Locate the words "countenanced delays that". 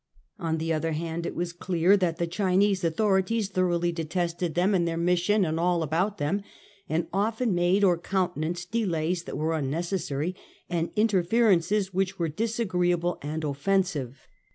7.99-9.37